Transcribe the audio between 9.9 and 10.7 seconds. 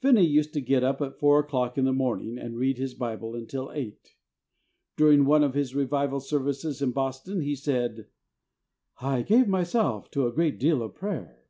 to a great